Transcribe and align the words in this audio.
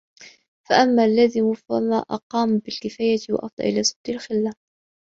فَأَمَّا 0.69 1.05
اللَّازِمُ 1.05 1.53
فَمَا 1.53 1.97
أَقَامَ 2.09 2.57
بِالْكِفَايَةِ 2.57 3.19
وَأَفْضَى 3.29 3.63
إلَى 3.63 3.83
سَدِّ 3.83 4.09
الْخَلَّةِ 4.09 4.53